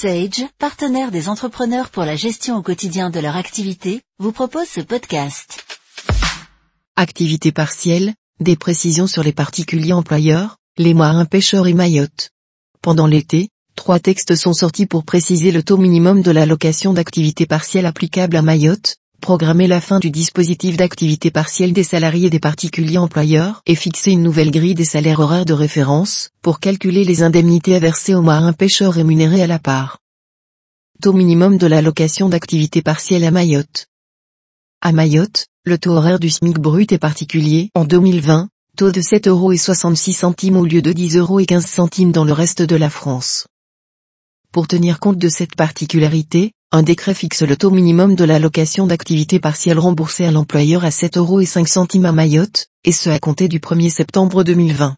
[0.00, 4.80] Sage, partenaire des entrepreneurs pour la gestion au quotidien de leur activité, vous propose ce
[4.80, 5.62] podcast.
[6.96, 12.30] Activité partielle, des précisions sur les particuliers employeurs, les marins pêcheurs et Mayotte.
[12.80, 17.84] Pendant l'été, trois textes sont sortis pour préciser le taux minimum de l'allocation d'activité partielle
[17.84, 23.62] applicable à Mayotte, programmer la fin du dispositif d'activité partielle des salariés des particuliers employeurs
[23.66, 27.78] et fixer une nouvelle grille des salaires horaires de référence pour calculer les indemnités à
[27.78, 29.98] verser aux marins pêcheurs rémunérés à la part.
[31.00, 33.86] Taux minimum de l'allocation d'activité partielle à Mayotte.
[34.80, 40.24] À Mayotte, le taux horaire du SMIC brut est particulier en 2020, taux de 7,66
[40.50, 43.46] euros au lieu de 10,15 euros dans le reste de la France.
[44.52, 49.40] Pour tenir compte de cette particularité, un décret fixe le taux minimum de l'allocation d'activité
[49.40, 53.90] partielle remboursée à l'employeur à 7,05 euros à Mayotte, et ce à compter du 1er
[53.90, 54.94] septembre 2020.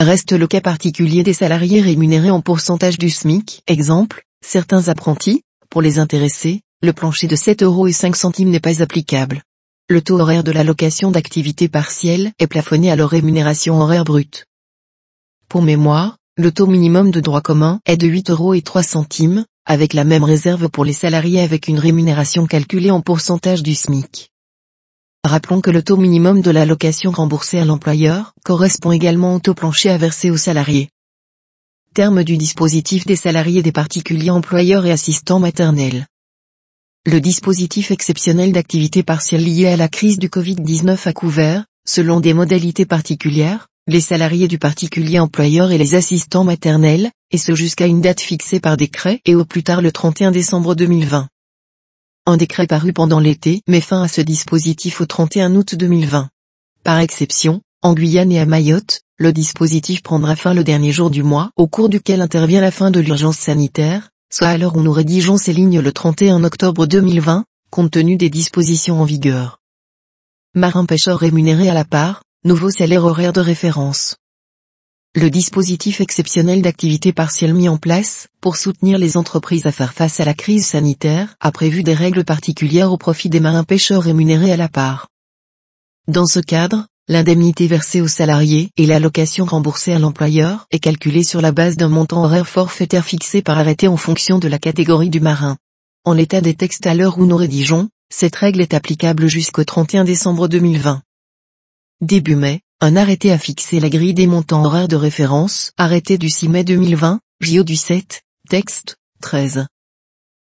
[0.00, 3.62] Reste le cas particulier des salariés rémunérés en pourcentage du SMIC.
[3.66, 7.88] Exemple, certains apprentis, pour les intéressés, le plancher de 7,05 euros
[8.50, 9.42] n'est pas applicable.
[9.88, 14.44] Le taux horaire de l'allocation d'activité partielle est plafonné à leur rémunération horaire brute.
[15.48, 18.54] Pour mémoire, le taux minimum de droit commun est de 8,03 euros,
[19.66, 24.30] avec la même réserve pour les salariés avec une rémunération calculée en pourcentage du SMIC.
[25.24, 29.90] Rappelons que le taux minimum de l'allocation remboursée à l'employeur correspond également au taux plancher
[29.90, 30.88] à verser aux salariés.
[31.94, 36.06] Terme du dispositif des salariés des particuliers employeurs et assistants maternels.
[37.04, 42.34] Le dispositif exceptionnel d'activité partielle lié à la crise du Covid-19 a couvert, selon des
[42.34, 48.00] modalités particulières, les salariés du particulier employeur et les assistants maternels, et ce jusqu'à une
[48.00, 51.28] date fixée par décret et au plus tard le 31 décembre 2020.
[52.26, 56.28] Un décret paru pendant l'été met fin à ce dispositif au 31 août 2020.
[56.82, 61.22] Par exception, en Guyane et à Mayotte, le dispositif prendra fin le dernier jour du
[61.22, 64.92] mois au cours duquel intervient la fin de l'urgence sanitaire, soit à l'heure où nous
[64.92, 69.60] rédigeons ces lignes le 31 octobre 2020, compte tenu des dispositions en vigueur.
[70.54, 74.14] Marin pêcheur rémunéré à la part, Nouveau salaire horaire de référence.
[75.16, 80.20] Le dispositif exceptionnel d'activité partielle mis en place, pour soutenir les entreprises à faire face
[80.20, 84.52] à la crise sanitaire, a prévu des règles particulières au profit des marins pêcheurs rémunérés
[84.52, 85.08] à la part.
[86.06, 91.40] Dans ce cadre, l'indemnité versée aux salariés et l'allocation remboursée à l'employeur est calculée sur
[91.40, 95.18] la base d'un montant horaire forfaitaire fixé par arrêté en fonction de la catégorie du
[95.18, 95.56] marin.
[96.04, 100.04] En l'état des textes à l'heure où nous rédigeons, cette règle est applicable jusqu'au 31
[100.04, 101.02] décembre 2020.
[102.02, 106.28] Début mai, un arrêté a fixé la grille des montants horaires de référence, arrêté du
[106.28, 108.20] 6 mai 2020, JO du 7,
[108.50, 109.64] texte, 13.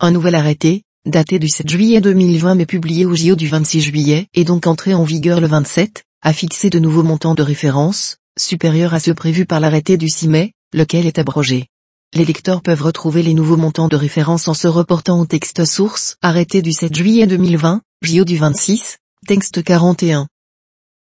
[0.00, 4.26] Un nouvel arrêté, daté du 7 juillet 2020 mais publié au JO du 26 juillet
[4.34, 8.92] et donc entré en vigueur le 27, a fixé de nouveaux montants de référence, supérieurs
[8.92, 11.68] à ceux prévus par l'arrêté du 6 mai, lequel est abrogé.
[12.12, 16.16] Les lecteurs peuvent retrouver les nouveaux montants de référence en se reportant au texte source,
[16.22, 18.98] arrêté du 7 juillet 2020, JO du 26,
[19.28, 20.26] texte 41.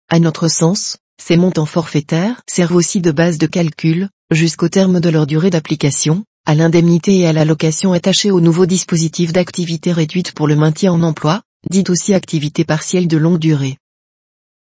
[0.09, 5.09] À notre sens, ces montants forfaitaires servent aussi de base de calcul, jusqu'au terme de
[5.09, 10.47] leur durée d'application, à l'indemnité et à l'allocation attachée au nouveau dispositif d'activité réduite pour
[10.47, 13.79] le maintien en emploi, dit aussi activité partielle de longue durée.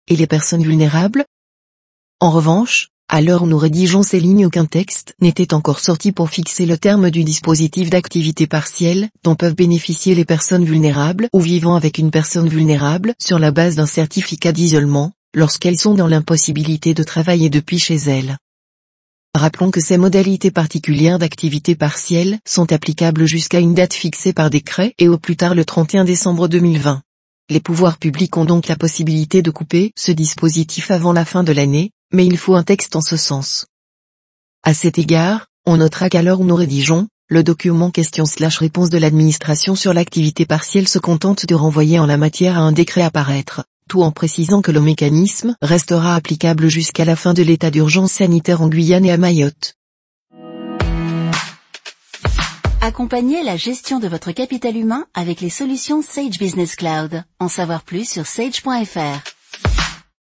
[0.07, 1.25] Et les personnes vulnérables?
[2.19, 6.29] En revanche, à l'heure où nous rédigeons ces lignes aucun texte n'était encore sorti pour
[6.29, 11.75] fixer le terme du dispositif d'activité partielle dont peuvent bénéficier les personnes vulnérables ou vivant
[11.75, 17.03] avec une personne vulnérable sur la base d'un certificat d'isolement, lorsqu'elles sont dans l'impossibilité de
[17.03, 18.37] travailler depuis chez elles.
[19.35, 24.95] Rappelons que ces modalités particulières d'activité partielle sont applicables jusqu'à une date fixée par décret
[24.97, 27.03] et au plus tard le 31 décembre 2020.
[27.49, 31.51] Les pouvoirs publics ont donc la possibilité de couper ce dispositif avant la fin de
[31.51, 33.67] l'année, mais il faut un texte en ce sens.
[34.63, 38.97] À cet égard, on notera l'heure où nous rédigeons, le document question slash réponse de
[38.97, 43.11] l'administration sur l'activité partielle se contente de renvoyer en la matière à un décret à
[43.11, 48.11] paraître tout en précisant que le mécanisme restera applicable jusqu'à la fin de l'état d'urgence
[48.11, 49.75] sanitaire en Guyane et à Mayotte.
[52.81, 57.23] Accompagnez la gestion de votre capital humain avec les solutions Sage Business Cloud.
[57.39, 59.36] En savoir plus sur sage.fr.